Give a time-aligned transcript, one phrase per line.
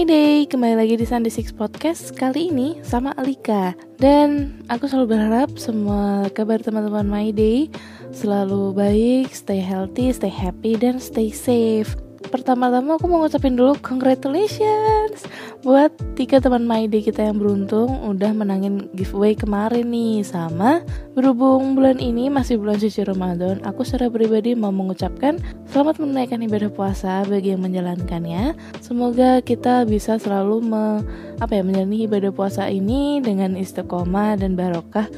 [0.00, 3.76] Hai Day, kembali lagi di Sunday Six Podcast Kali ini sama Alika.
[4.00, 7.68] Dan aku selalu berharap semua kabar teman-teman My Day
[8.08, 15.26] Selalu baik, stay healthy, stay happy, dan stay safe Pertama-tama aku mau ngucapin dulu congratulations
[15.66, 20.22] buat tiga teman My Day kita yang beruntung udah menangin giveaway kemarin nih.
[20.22, 20.86] Sama
[21.18, 25.42] berhubung bulan ini masih bulan suci Ramadan aku secara pribadi mau mengucapkan
[25.74, 28.54] selamat menunaikan ibadah puasa bagi yang menjalankannya.
[28.78, 31.02] Semoga kita bisa selalu me,
[31.42, 35.10] apa ya menjalani ibadah puasa ini dengan istiqomah dan barokah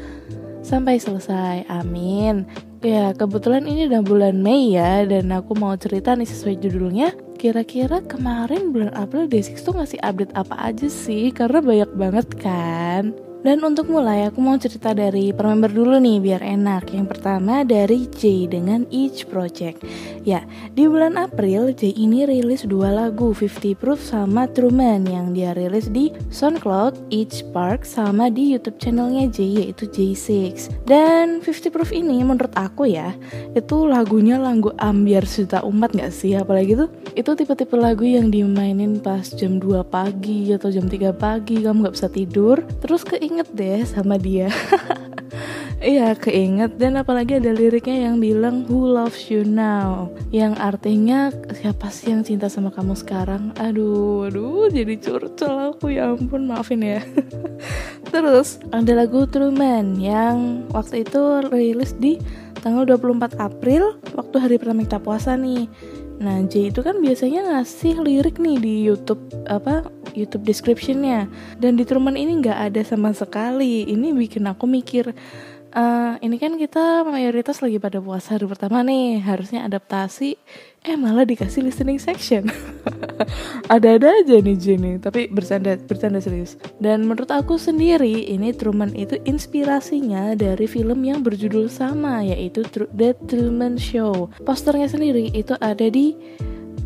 [0.65, 1.69] sampai selesai.
[1.69, 7.15] Amin Ya, kebetulan ini udah bulan Mei ya, dan aku mau cerita nih sesuai judulnya.
[7.39, 11.31] Kira-kira kemarin bulan April Day6 tuh ngasih update apa aja sih?
[11.31, 13.15] Karena banyak banget kan.
[13.43, 16.95] Dan untuk mulai aku mau cerita dari per member dulu nih biar enak.
[16.95, 19.83] Yang pertama dari J dengan Each Project.
[20.23, 25.59] Ya, di bulan April J ini rilis dua lagu 50 Proof sama Truman yang dia
[25.59, 30.71] rilis di SoundCloud, Each Park sama di YouTube channelnya J yaitu J6.
[30.87, 33.11] Dan 50 Proof ini menurut aku ya
[33.59, 36.39] itu lagunya lagu ambiar juta umat gak sih?
[36.39, 41.67] Apalagi tuh itu tipe-tipe lagu yang dimainin pas jam 2 pagi atau jam 3 pagi
[41.67, 44.53] kamu gak bisa tidur terus ke keinget deh sama dia.
[45.83, 46.79] Iya keinget.
[46.79, 50.15] Dan apalagi ada liriknya yang bilang Who loves you now?
[50.31, 53.51] Yang artinya siapa sih yang cinta sama kamu sekarang?
[53.59, 55.91] Aduh, aduh jadi curcol aku.
[55.91, 57.03] Ya ampun maafin ya.
[58.15, 62.23] Terus ada lagu Truman yang waktu itu rilis di
[62.63, 65.67] tanggal 24 April Waktu hari pertama kita puasa nih.
[66.23, 69.19] Nah J itu kan biasanya ngasih lirik nih di YouTube
[69.51, 71.29] apa YouTube descriptionnya.
[71.59, 73.89] Dan di Truman ini nggak ada sama sekali.
[73.89, 75.13] Ini bikin aku mikir
[75.73, 80.37] uh, ini kan kita mayoritas lagi pada puasa hari pertama nih harusnya adaptasi.
[80.83, 82.51] Eh malah dikasih listening section.
[83.75, 86.59] Ada-ada aja nih Jenny tapi bercanda bercanda serius.
[86.83, 93.15] Dan menurut aku sendiri ini Truman itu inspirasinya dari film yang berjudul sama yaitu The
[93.31, 94.31] Truman Show.
[94.43, 96.19] Posternya sendiri itu ada di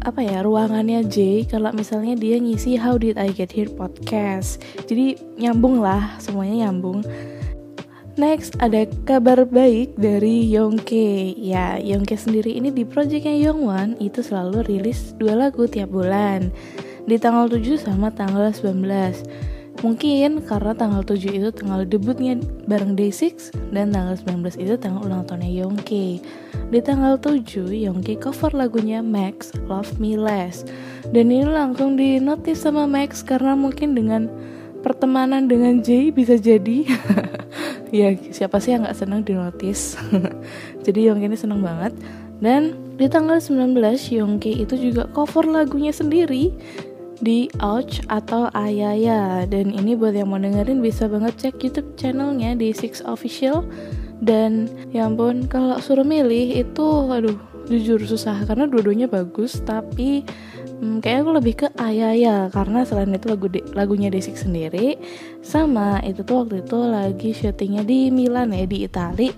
[0.07, 5.19] apa ya ruangannya Jay kalau misalnya dia ngisi How Did I Get Here podcast jadi
[5.35, 7.03] nyambung lah semuanya nyambung
[8.17, 11.37] Next ada kabar baik dari Yongke.
[11.37, 16.49] Ya, Yongke sendiri ini di projectnya Yongwan itu selalu rilis dua lagu tiap bulan.
[17.05, 19.53] Di tanggal 7 sama tanggal 19.
[19.85, 25.29] Mungkin karena tanggal 7 itu tanggal debutnya bareng Day6 dan tanggal 19 itu tanggal ulang
[25.29, 26.25] tahunnya Yongke.
[26.73, 30.65] Di tanggal 7 Yongke cover lagunya Max Love Me Less.
[31.13, 34.33] Dan ini langsung di notice sama Max karena mungkin dengan
[34.87, 36.87] pertemanan dengan Jay bisa jadi
[37.91, 39.99] ya siapa sih yang nggak senang di notice
[40.87, 41.91] jadi Yongki ini senang banget
[42.39, 43.75] dan di tanggal 19
[44.15, 46.55] Yongki itu juga cover lagunya sendiri
[47.21, 49.45] di Ouch atau Ayaya.
[49.49, 53.65] Dan ini buat yang mau dengerin bisa banget cek YouTube channelnya di Six Official.
[54.21, 60.23] Dan ya ampun kalau suruh milih itu aduh jujur susah karena dua-duanya bagus tapi
[60.79, 64.97] hmm, kayaknya aku lebih ke Ayaya karena selain itu lagu de lagunya Desik sendiri
[65.43, 69.31] sama itu tuh waktu itu lagi syutingnya di Milan ya di Itali.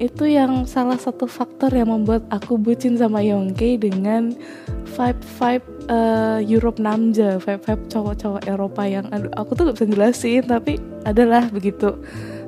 [0.00, 4.32] Itu yang salah satu faktor yang membuat aku bucin sama Yongke dengan
[4.96, 9.86] vibe vibe uh, Europe Namja vibe vibe cowok-cowok Eropa yang aduh aku tuh gak bisa
[9.88, 10.76] jelasin tapi
[11.06, 11.96] adalah begitu.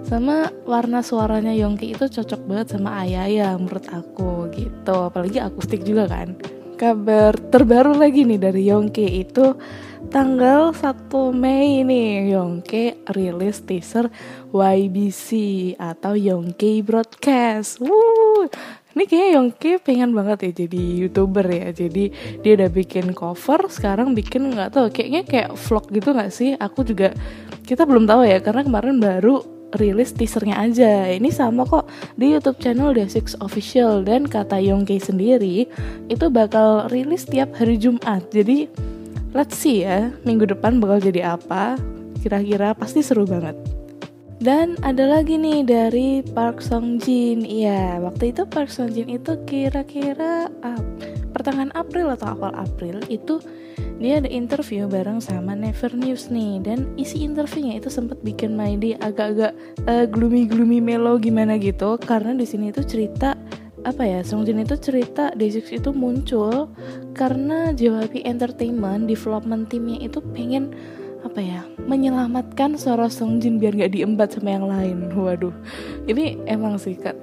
[0.03, 5.09] Sama warna suaranya Yongki itu cocok banget sama Ayaya menurut aku gitu.
[5.09, 6.37] Apalagi akustik juga kan.
[6.77, 9.55] Kabar terbaru lagi nih dari Yongke itu
[10.11, 14.11] tanggal 1 Mei nih Yongke rilis teaser
[14.51, 15.31] YBC
[15.79, 17.79] atau Yongke Broadcast.
[17.79, 18.51] Wuh,
[18.93, 21.69] ini kayaknya Yongke pengen banget ya jadi youtuber ya.
[21.73, 22.05] Jadi
[22.41, 26.55] dia udah bikin cover, sekarang bikin nggak tahu kayaknya kayak vlog gitu nggak sih?
[26.61, 27.17] Aku juga
[27.65, 29.43] kita belum tahu ya karena kemarin baru
[29.81, 31.09] rilis teasernya aja.
[31.09, 31.89] Ini sama kok
[32.21, 35.65] di YouTube channel The Six Official dan kata Yongke sendiri
[36.13, 38.29] itu bakal rilis tiap hari Jumat.
[38.29, 38.69] Jadi
[39.33, 41.81] let's see ya minggu depan bakal jadi apa.
[42.21, 43.82] Kira-kira pasti seru banget.
[44.43, 49.39] Dan ada lagi nih dari Park Song Jin iya waktu itu Park Song Jin itu
[49.47, 50.83] kira-kira uh,
[51.31, 53.39] pertengahan April atau awal April itu
[54.03, 56.59] dia ada interview bareng sama Never News nih.
[56.59, 59.55] Dan isi interviewnya itu sempat bikin My agak-agak
[59.87, 61.95] uh, gloomy-gloomy melo gimana gitu.
[62.03, 63.39] Karena di sini itu cerita
[63.83, 66.71] apa ya Song Jin itu cerita Day6 itu muncul
[67.19, 70.71] karena JYP Entertainment development timnya itu pengen
[71.23, 74.99] apa ya menyelamatkan suara Songjin biar gak diembat sama yang lain.
[75.15, 75.55] Waduh
[76.11, 77.15] ini emang sih kak.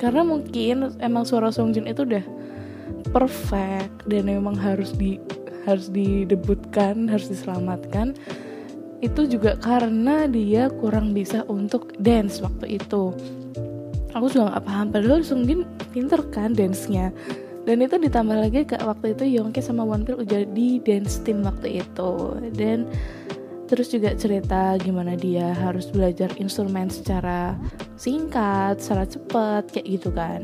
[0.00, 2.24] Karena mungkin emang suara Songjin itu udah
[3.12, 5.18] perfect dan memang harus di
[5.68, 8.16] harus didebutkan harus diselamatkan.
[9.00, 13.12] Itu juga karena dia kurang bisa untuk dance waktu itu.
[14.10, 17.12] Aku juga gak paham padahal Songjin pinter kan dance-nya.
[17.68, 21.84] Dan itu ditambah lagi ke waktu itu Yongke sama Wonpil udah di dance team waktu
[21.84, 22.10] itu.
[22.56, 22.88] Dan
[23.70, 27.54] terus juga cerita gimana dia harus belajar instrumen secara
[27.94, 30.42] singkat, secara cepat kayak gitu kan.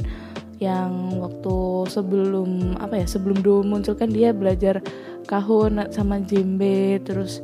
[0.63, 1.57] Yang waktu
[1.91, 4.79] sebelum apa ya sebelum Do muncul kan dia belajar
[5.27, 7.43] kahun sama jembe terus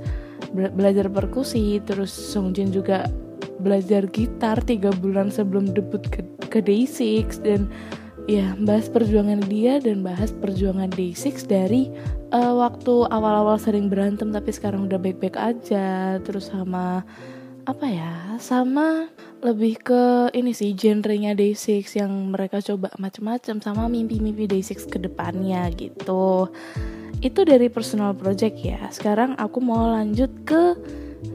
[0.55, 3.11] belajar perkusi terus Songjin juga
[3.59, 7.67] belajar gitar tiga bulan sebelum debut ke, ke Day6 dan
[8.31, 11.91] ya bahas perjuangan dia dan bahas perjuangan Day6 dari
[12.31, 16.19] uh, waktu awal-awal sering berantem tapi sekarang udah baik-baik aja.
[16.23, 17.03] Terus sama
[17.63, 19.07] apa ya sama
[19.39, 25.67] lebih ke ini sih genrenya Day6 yang mereka coba macam-macam sama mimpi-mimpi Day6 ke depannya
[25.75, 26.51] gitu.
[27.23, 28.87] Itu dari personal project ya.
[28.91, 30.75] Sekarang aku mau lanjut ke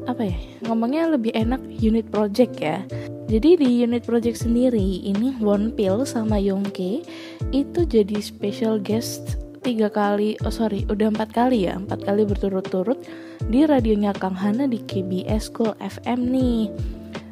[0.07, 0.37] apa ya
[0.67, 2.83] ngomongnya lebih enak unit project ya
[3.27, 7.03] jadi di unit project sendiri ini Wonpil sama Yongke
[7.51, 9.35] itu jadi special guest
[9.67, 13.03] tiga kali, oh sorry, udah empat kali ya, empat kali berturut-turut
[13.51, 16.71] di radionya Kang Hana di KBS School FM nih.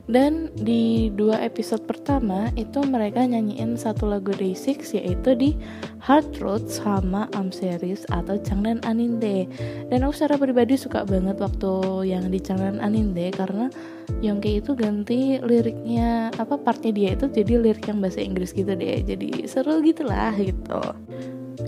[0.06, 5.58] Dan di dua episode pertama itu mereka nyanyiin satu lagu Day6 yaitu di
[5.98, 9.50] Hard Road sama Am Series atau Changnan Aninde.
[9.90, 13.74] Dan aku secara pribadi suka banget waktu yang di Changnan Aninde karena
[14.22, 19.02] Yongke itu ganti liriknya apa partnya dia itu jadi lirik yang bahasa Inggris gitu deh.
[19.04, 20.82] Jadi seru gitulah gitu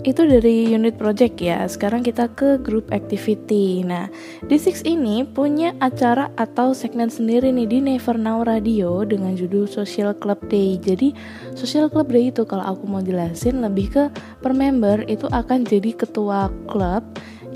[0.04, 1.64] itu dari unit project ya.
[1.66, 3.82] Sekarang kita ke group activity.
[3.82, 4.06] Nah,
[4.46, 10.14] D6 ini punya acara atau segmen sendiri nih di Never Now Radio dengan judul Social
[10.14, 10.78] Club Day.
[10.78, 11.16] Jadi,
[11.56, 14.04] Social Club Day itu kalau aku mau jelasin lebih ke
[14.44, 17.02] per member itu akan jadi ketua klub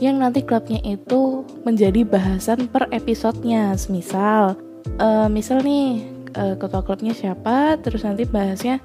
[0.01, 3.77] yang nanti klubnya itu menjadi bahasan per episodenya.
[3.93, 4.57] Misal,
[5.01, 6.05] uh, misal nih
[6.37, 8.81] uh, ketua klubnya siapa, terus nanti bahasnya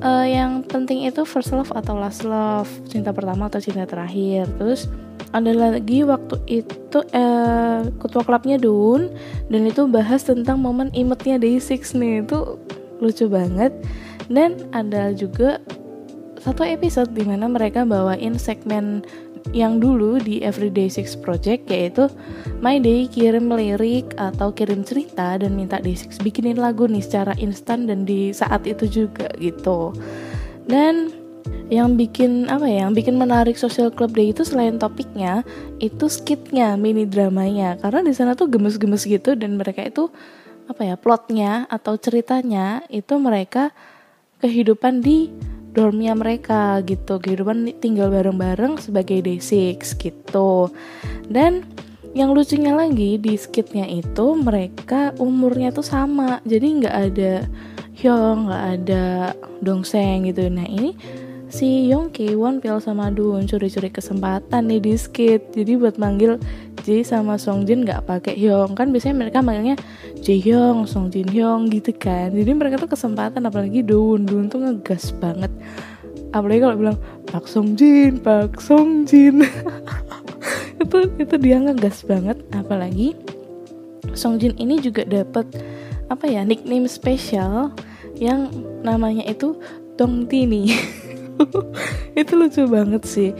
[0.00, 4.48] uh, yang penting itu first love atau last love cinta pertama atau cinta terakhir.
[4.56, 4.88] Terus
[5.32, 9.12] ada lagi waktu itu uh, ketua klubnya Dun
[9.48, 12.24] dan itu bahas tentang momen imutnya Day6 nih.
[12.24, 12.60] Itu
[13.02, 13.72] lucu banget.
[14.30, 15.58] Dan ada juga
[16.42, 19.06] satu episode di mana mereka bawain segmen
[19.50, 22.06] yang dulu di Everyday Six Project yaitu
[22.62, 27.90] My Day kirim lirik atau kirim cerita dan minta Day6 bikinin lagu nih secara instan
[27.90, 29.90] dan di saat itu juga gitu.
[30.70, 31.10] Dan
[31.72, 35.40] yang bikin apa ya yang bikin menarik social club day itu selain topiknya
[35.80, 40.12] itu skitnya mini dramanya karena di sana tuh gemes-gemes gitu dan mereka itu
[40.68, 43.72] apa ya plotnya atau ceritanya itu mereka
[44.44, 45.32] kehidupan di
[45.72, 47.18] dormnya mereka gitu.
[47.18, 50.68] Kehidupan tinggal bareng-bareng sebagai day6 gitu.
[51.28, 51.64] Dan
[52.12, 56.44] yang lucunya lagi di skitnya itu mereka umurnya tuh sama.
[56.44, 57.32] Jadi nggak ada
[57.92, 59.04] Hyung nggak ada
[59.64, 60.48] Dongseng gitu.
[60.52, 60.96] Nah ini
[61.52, 65.52] si Yongki, Wonpil sama Dun curi-curi kesempatan nih di skit.
[65.52, 66.40] Jadi buat manggil
[66.80, 69.76] Ji sama Songjin nggak pakai Hyung kan biasanya mereka manggilnya
[70.24, 72.32] Ji Hyung, Songjin Hyung gitu kan.
[72.32, 75.52] Jadi mereka tuh kesempatan apalagi Dun, Dun tuh ngegas banget.
[76.32, 79.44] Apalagi kalau bilang Pak Songjin, Pak Songjin.
[80.82, 83.14] itu itu dia ngegas banget apalagi
[84.18, 85.46] Songjin ini juga dapat
[86.10, 87.70] apa ya nickname spesial
[88.16, 88.50] yang
[88.82, 89.60] namanya itu
[90.02, 90.66] Tini.
[92.20, 93.30] itu lucu banget sih.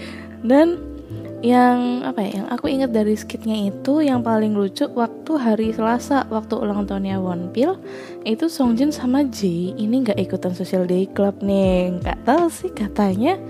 [0.42, 0.92] Dan
[1.42, 6.22] yang apa ya yang aku ingat dari skitnya itu yang paling lucu waktu hari Selasa
[6.30, 7.82] waktu ulang tahunnya Wonpil
[8.22, 11.98] itu Songjin sama J ini nggak ikutan social day club nih.
[11.98, 13.42] Nggak tahu sih katanya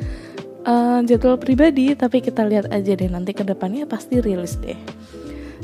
[0.64, 4.76] uh, jadwal pribadi tapi kita lihat aja deh nanti ke depannya pasti rilis deh.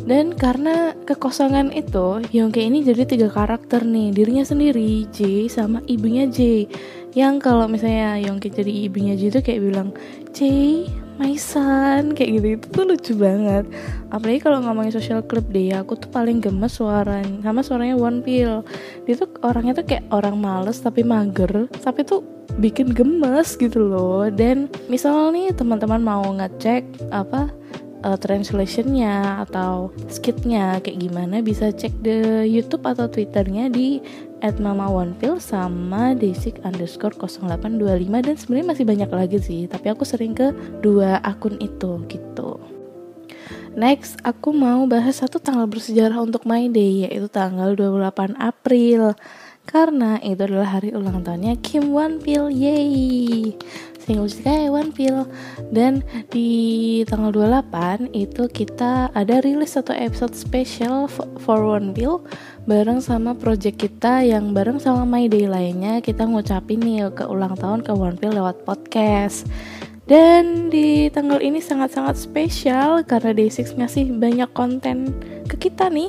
[0.04, 6.28] Dan karena kekosongan itu Yongke ini jadi tiga karakter nih dirinya sendiri J sama ibunya
[6.28, 6.68] J
[7.16, 9.88] yang kalau misalnya Yongki jadi ibunya Ji itu kayak bilang
[10.36, 10.40] J
[11.18, 12.46] Maisan kayak gitu.
[12.54, 13.66] Itu tuh lucu banget.
[14.14, 18.62] Apalagi kalau ngomongin social club deh aku tuh paling gemes suaranya sama suaranya One Pill
[19.02, 22.22] dia tuh orangnya tuh kayak orang males tapi mager tapi tuh
[22.62, 24.30] bikin gemes gitu loh.
[24.30, 27.50] Dan misal nih teman-teman mau ngecek apa
[28.04, 34.02] uh, translationnya atau skitnya kayak gimana bisa cek di YouTube atau Twitternya di
[34.38, 39.90] at mama one pill sama desik underscore 0825 dan sebenarnya masih banyak lagi sih tapi
[39.90, 42.58] aku sering ke dua akun itu gitu
[43.78, 49.14] Next, aku mau bahas satu tanggal bersejarah untuk My Day, yaitu tanggal 28 April.
[49.62, 53.54] Karena itu adalah hari ulang tahunnya Kim One Pil, yay!
[54.08, 55.28] Single kayak One Pill.
[55.68, 56.00] Dan
[56.32, 56.48] di
[57.04, 61.12] tanggal 28 itu kita ada rilis satu episode spesial
[61.44, 62.24] for One Pill
[62.64, 66.00] bareng sama project kita yang bareng sama My Day lainnya.
[66.00, 69.44] Kita ngucapin nih ke ulang tahun ke One Pill lewat podcast.
[70.08, 75.12] Dan di tanggal ini sangat-sangat spesial karena Day6 ngasih banyak konten
[75.44, 76.08] ke kita nih.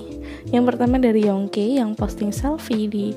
[0.56, 3.12] Yang pertama dari Yongke yang posting selfie di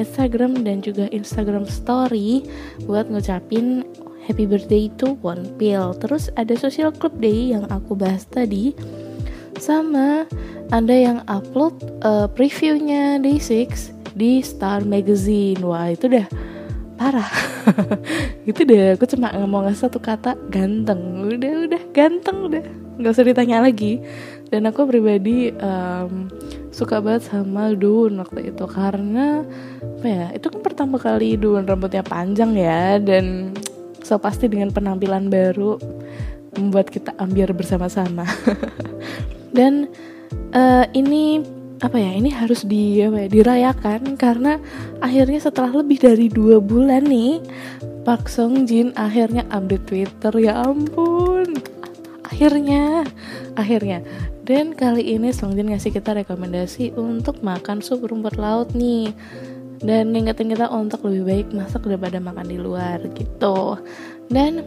[0.00, 2.48] Instagram dan juga Instagram Story
[2.88, 3.84] buat ngucapin
[4.26, 5.94] happy birthday to One Pill.
[5.98, 8.74] Terus ada social club day yang aku bahas tadi.
[9.58, 10.26] Sama
[10.70, 15.60] ada yang upload uh, previewnya Day6 di Star Magazine.
[15.62, 16.26] Wah, itu udah
[16.98, 17.30] parah.
[18.50, 21.26] itu deh aku cuma ngomong satu kata ganteng.
[21.26, 22.64] Udah udah ganteng udah.
[22.92, 23.98] nggak usah ditanya lagi.
[24.52, 26.28] Dan aku pribadi um,
[26.70, 29.42] suka banget sama Dun waktu itu karena
[29.80, 30.26] apa ya?
[30.36, 33.56] Itu kan pertama kali Dun rambutnya panjang ya dan
[34.02, 35.78] So pasti dengan penampilan baru
[36.58, 38.28] membuat kita ambiar bersama-sama.
[39.56, 39.88] Dan
[40.52, 41.40] uh, ini
[41.82, 44.62] apa ya ini harus di apa ya, dirayakan karena
[45.02, 47.42] akhirnya setelah lebih dari dua bulan nih
[48.06, 50.32] Park Song Jin akhirnya update Twitter.
[50.42, 51.58] Ya ampun.
[52.26, 53.06] Akhirnya
[53.54, 54.02] akhirnya.
[54.42, 59.14] Dan kali ini Song Jin ngasih kita rekomendasi untuk makan sup rumput laut nih
[59.82, 63.76] dan ngingetin kita untuk lebih baik masak daripada makan di luar gitu.
[64.30, 64.62] Dan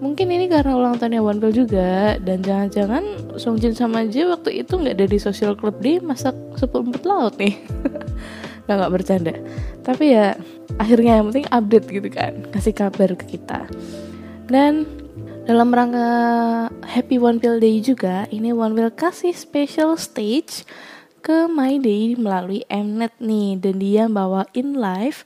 [0.00, 4.76] mungkin ini karena ulang tahunnya Pill juga dan jangan-jangan Song Jin sama Ji waktu itu
[4.76, 7.56] nggak ada di social club dia masak sup rumput laut nih.
[8.68, 9.34] Nggak nggak bercanda.
[9.82, 10.38] Tapi ya
[10.78, 13.66] akhirnya yang penting update gitu kan kasih kabar ke kita.
[14.46, 14.86] Dan
[15.42, 16.06] dalam rangka
[16.86, 20.62] Happy One Pill Day juga ini One Pill kasih special stage
[21.20, 23.60] ke My Day melalui Mnet nih.
[23.60, 25.22] Dan dia bawain live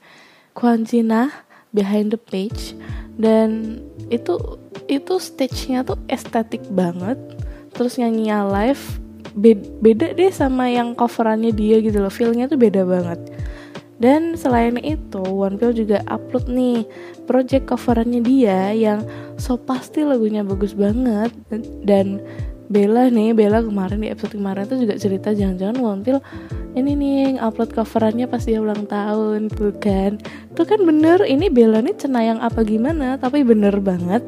[0.52, 1.30] Kwanjina
[1.70, 2.74] behind the page.
[3.14, 3.78] Dan
[4.10, 4.58] itu
[4.90, 7.16] itu stage-nya tuh estetik banget.
[7.72, 8.82] Terus nyanyinya live
[9.82, 12.12] beda deh sama yang coverannya dia gitu loh.
[12.12, 13.18] Feelnya tuh beda banget.
[13.94, 16.82] Dan selain itu One Pill juga upload nih
[17.30, 19.06] project coverannya dia yang
[19.38, 21.30] so pasti lagunya bagus banget.
[21.86, 22.18] Dan
[22.74, 26.18] Bella nih Bella kemarin di episode kemarin tuh juga cerita jangan-jangan Wampil
[26.74, 30.18] ini nih yang upload coverannya pas dia ulang tahun tuh kan
[30.58, 34.26] tuh kan bener ini Bella nih cenayang apa gimana tapi bener banget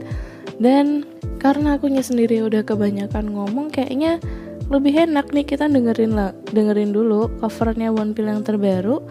[0.62, 1.02] dan
[1.42, 4.22] karena akunya sendiri udah kebanyakan ngomong kayaknya
[4.70, 9.02] lebih enak nih kita dengerin lah dengerin dulu covernya One Pill yang terbaru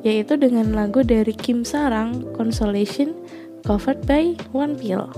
[0.00, 3.12] yaitu dengan lagu dari Kim Sarang Consolation
[3.68, 5.08] covered by One Pill.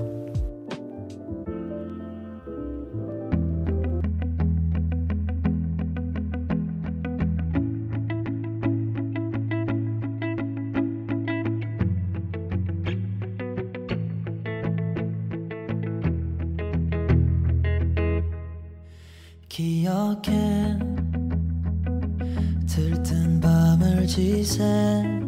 [24.10, 25.19] 寄生。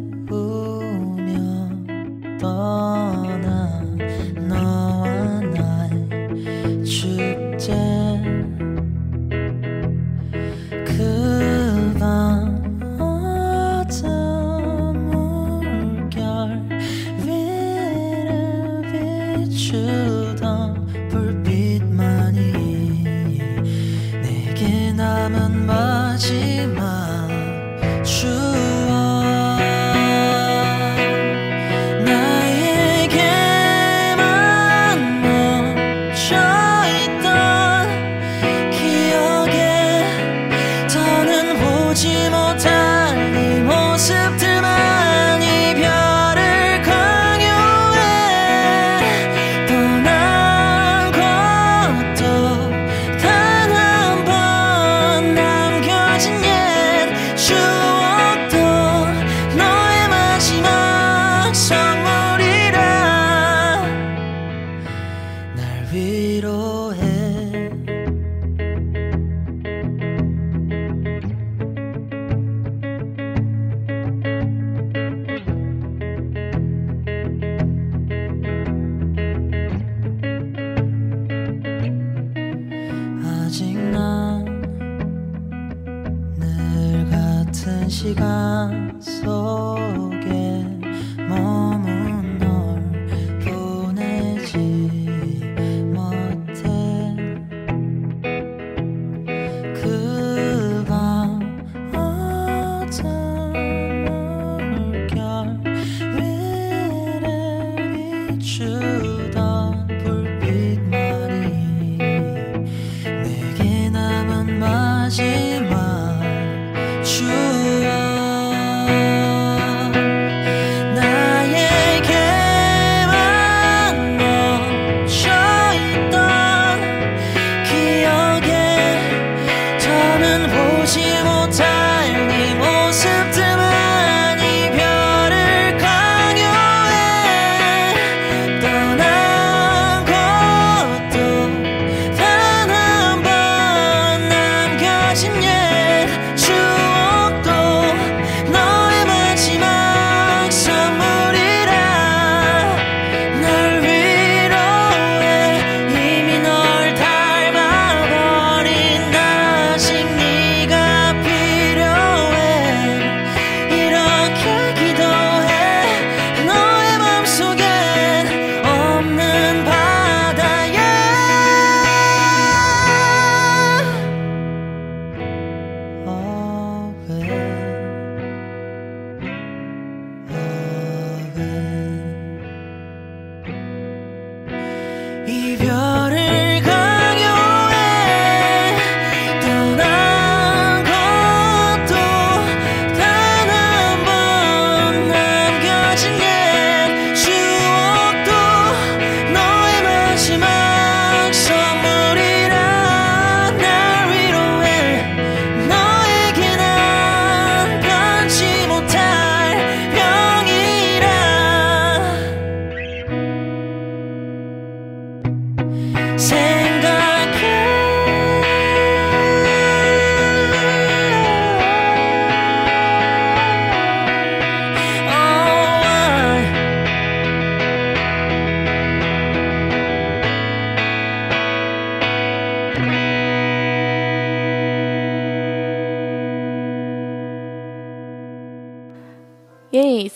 [65.93, 67.12] little head.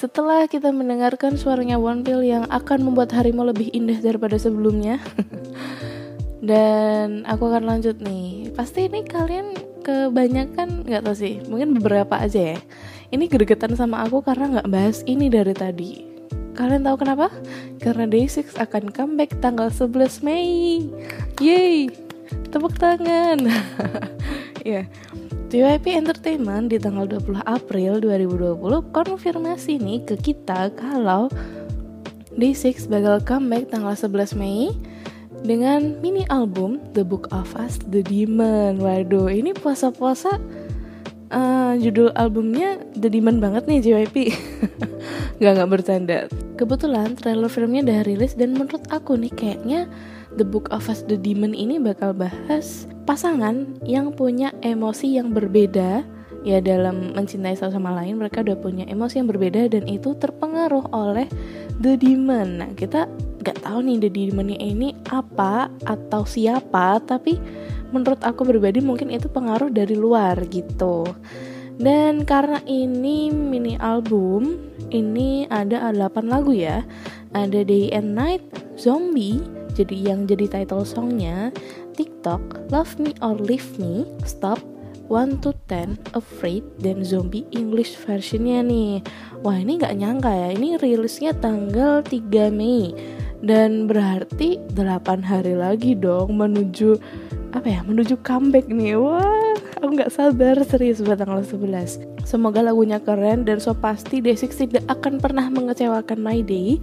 [0.07, 5.03] Setelah kita mendengarkan suaranya One Pill yang akan membuat harimu lebih indah daripada sebelumnya.
[6.39, 8.55] Dan aku akan lanjut nih.
[8.55, 9.51] Pasti ini kalian
[9.83, 12.59] kebanyakan nggak tau sih Mungkin beberapa aja ya.
[13.11, 16.07] Ini gregetan sama aku karena nggak bahas ini dari tadi.
[16.55, 17.27] Kalian tahu kenapa?
[17.83, 20.87] Karena Day6 akan comeback tanggal 11 Mei.
[21.43, 21.91] Yeay,
[22.47, 23.43] tepuk tangan.
[24.67, 24.85] Ya, yeah.
[25.47, 31.31] JYP Entertainment di tanggal 20 April 2020 konfirmasi nih ke kita kalau
[32.35, 34.75] Day6 bakal comeback tanggal 11 Mei
[35.47, 38.83] dengan mini album The Book of Us The Demon.
[38.83, 40.35] Waduh, ini puasa-puasa
[41.31, 44.15] uh, judul albumnya The Demon banget nih JYP.
[45.41, 46.17] gak gak bercanda.
[46.55, 49.85] Kebetulan trailer filmnya udah rilis dan menurut aku nih kayaknya
[50.37, 56.03] The Book of Us The Demon ini bakal bahas pasangan yang punya emosi yang berbeda
[56.47, 60.87] ya dalam mencintai satu sama lain mereka udah punya emosi yang berbeda dan itu terpengaruh
[60.95, 61.27] oleh
[61.83, 63.03] the demon nah kita
[63.43, 67.35] nggak tahu nih the demon ini apa atau siapa tapi
[67.93, 71.07] menurut aku pribadi mungkin itu pengaruh dari luar gitu
[71.77, 74.57] dan karena ini mini album
[74.89, 76.81] ini ada 8 lagu ya
[77.35, 78.43] ada Day and Night
[78.75, 79.39] Zombie
[79.77, 81.53] jadi yang jadi title songnya
[81.97, 84.61] TikTok, Love Me or Leave Me, Stop,
[85.09, 89.01] 1 to 10, Afraid, dan Zombie English versionnya nih.
[89.41, 92.93] Wah ini nggak nyangka ya, ini rilisnya tanggal 3 Mei.
[93.41, 96.97] Dan berarti 8 hari lagi dong menuju
[97.57, 97.81] apa ya?
[97.81, 98.95] Menuju comeback nih.
[98.97, 100.61] Wah aku nggak sabar.
[100.63, 106.19] Serius buat tanggal 11 semoga lagunya keren dan so pasti Day6 tidak akan pernah mengecewakan
[106.19, 106.75] My Day.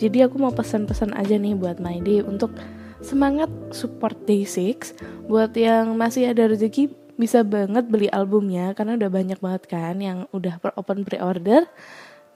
[0.00, 2.56] Jadi aku mau pesan-pesan aja nih buat My Day untuk
[3.04, 4.96] semangat support Day6
[5.28, 6.88] buat yang masih ada rezeki
[7.20, 11.68] bisa banget beli albumnya karena udah banyak banget kan yang udah open pre-order.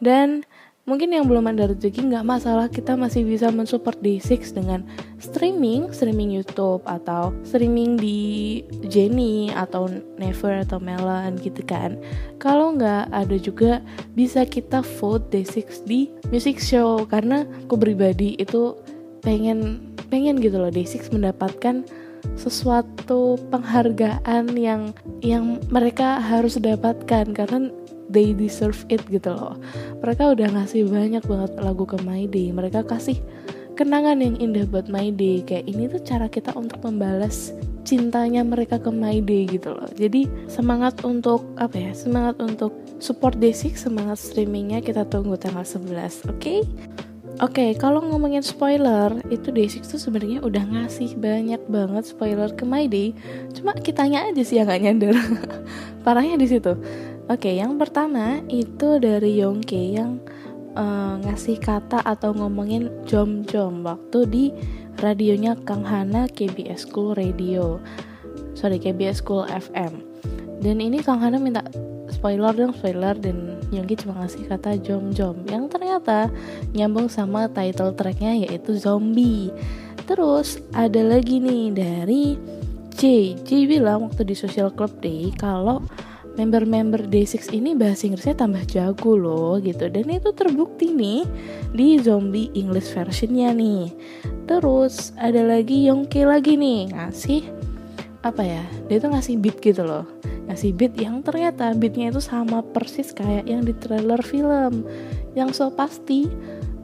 [0.00, 0.44] Dan
[0.88, 2.66] mungkin yang belum ada rezeki nggak masalah.
[2.72, 4.84] Kita masih bisa mensupport Day6 dengan
[5.20, 12.00] streaming streaming YouTube atau streaming di Jenny atau Never atau Melon gitu kan.
[12.40, 13.84] Kalau nggak ada juga
[14.16, 17.04] bisa kita vote Day6 di music show.
[17.04, 18.76] Karena aku pribadi itu
[19.20, 21.84] pengen pengen gitu loh Day6 mendapatkan
[22.36, 24.92] sesuatu penghargaan yang
[25.24, 27.32] yang mereka harus dapatkan.
[27.32, 27.68] Karena
[28.10, 29.56] they deserve it gitu loh.
[30.02, 32.50] Mereka udah ngasih banyak banget lagu ke My Day.
[32.50, 33.16] Mereka kasih
[33.78, 35.46] kenangan yang indah buat My Day.
[35.46, 37.54] Kayak ini tuh cara kita untuk membalas
[37.86, 39.88] cintanya mereka ke My Day gitu loh.
[39.94, 46.28] Jadi semangat untuk apa ya semangat untuk support Day6 semangat streamingnya kita tunggu tanggal 11
[46.28, 46.36] oke?
[46.36, 46.60] okay?
[47.40, 52.68] Oke, okay, kalau ngomongin spoiler, itu Day6 tuh sebenarnya udah ngasih banyak banget spoiler ke
[52.68, 53.16] My Day.
[53.56, 55.16] Cuma kitanya aja sih yang gak nyadar.
[56.04, 56.76] Parahnya di situ.
[57.32, 60.20] Oke, okay, yang pertama itu dari Yongke yang
[60.76, 64.44] uh, ngasih kata atau ngomongin jom-jom waktu di
[65.00, 67.80] radionya Kang Hana KBS School Radio.
[68.52, 69.96] Sorry, KBS School FM.
[70.60, 71.64] Dan ini Kang Hana minta
[72.12, 75.70] spoiler dong spoiler dan Yonggi cuma ngasih kata jom jom yang
[76.10, 76.34] ternyata
[76.74, 79.54] nyambung sama title tracknya yaitu zombie.
[80.10, 82.34] Terus ada lagi nih dari
[82.98, 85.86] J J bilang waktu di social club day kalau
[86.34, 89.86] member-member Day6 ini bahasa Inggrisnya tambah jago loh gitu.
[89.86, 91.22] Dan itu terbukti nih
[91.74, 93.90] di zombie English versionnya nih.
[94.50, 97.42] Terus ada lagi Yongki lagi nih ngasih
[98.20, 100.04] apa ya dia tuh ngasih beat gitu loh.
[100.50, 104.84] Ngasih beat yang ternyata beatnya itu sama persis kayak yang di trailer film.
[105.32, 106.28] Yang so pasti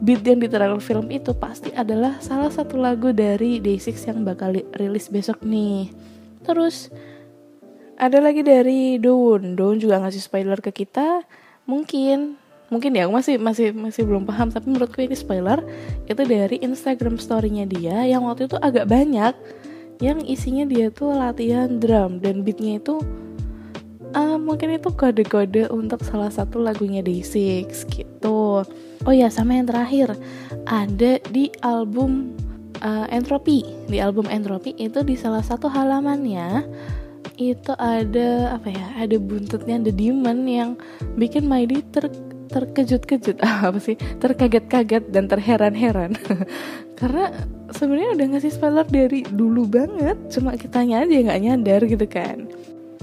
[0.01, 4.53] beat yang di trailer film itu pasti adalah salah satu lagu dari Day6 yang bakal
[4.77, 5.93] rilis besok nih.
[6.45, 6.89] Terus
[7.97, 11.25] ada lagi dari Dawn Dawn juga ngasih spoiler ke kita.
[11.67, 14.49] Mungkin mungkin ya masih masih masih belum paham.
[14.49, 15.61] Tapi menurutku ini spoiler.
[16.09, 19.33] Itu dari Instagram storynya dia yang waktu itu agak banyak
[19.97, 23.01] yang isinya dia tuh latihan drum dan beatnya itu
[24.13, 28.63] uh, mungkin itu kode-kode untuk salah satu lagunya Day6 gitu.
[29.05, 30.13] Oh ya sama yang terakhir
[30.65, 32.33] ada di album
[32.81, 33.65] uh, Entropy.
[33.89, 36.65] Di album Entropy itu di salah satu halamannya
[37.37, 40.73] itu ada apa ya ada buntutnya The Demon yang
[41.21, 42.09] bikin Maidi ter
[42.47, 43.43] terkejut-kejut.
[43.67, 43.99] Apa sih?
[43.99, 46.15] Terkaget-kaget dan terheran-heran.
[46.99, 47.29] Karena
[47.77, 52.49] sebenarnya udah ngasih spoiler dari dulu banget cuma kitanya aja nggak nyadar gitu kan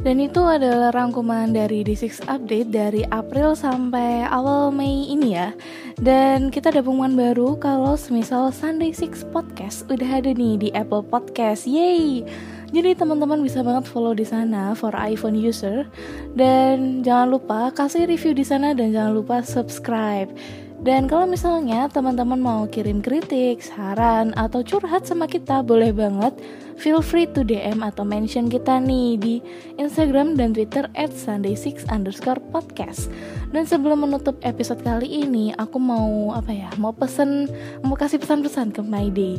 [0.05, 5.57] dan itu adalah rangkuman dari D6 Update dari April sampai awal Mei ini ya.
[5.97, 11.01] Dan kita ada pengumuman baru kalau semisal Sunday Six Podcast udah ada nih di Apple
[11.09, 11.65] Podcast.
[11.65, 12.21] Yeay!
[12.69, 15.89] Jadi teman-teman bisa banget follow di sana for iPhone user
[16.37, 20.29] dan jangan lupa kasih review di sana dan jangan lupa subscribe.
[20.83, 26.35] Dan kalau misalnya teman-teman mau kirim kritik, saran, atau curhat sama kita, boleh banget
[26.75, 29.35] feel free to DM atau mention kita nih di
[29.79, 33.07] Instagram dan Twitter at Sunday6 underscore podcast.
[33.55, 37.47] Dan sebelum menutup episode kali ini, aku mau apa ya, mau pesen,
[37.87, 39.39] mau kasih pesan-pesan ke My Day.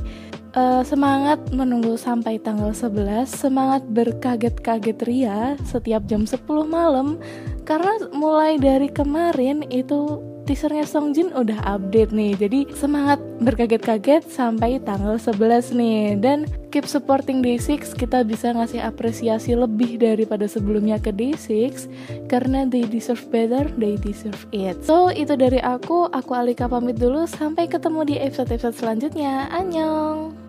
[0.55, 7.19] Uh, semangat menunggu sampai tanggal 11 Semangat berkaget-kaget ria Setiap jam 10 malam
[7.67, 15.17] Karena mulai dari kemarin itu teasernya Songjin udah update nih Jadi semangat berkaget-kaget sampai tanggal
[15.17, 16.15] 11 nih.
[16.21, 21.89] Dan keep supporting Day6 Kita bisa ngasih apresiasi lebih daripada sebelumnya ke Day6
[22.29, 24.77] Karena they deserve better, they deserve it.
[24.85, 29.49] So itu dari aku, aku Alika pamit dulu Sampai ketemu di episode-episode selanjutnya.
[29.49, 30.44] Annyeong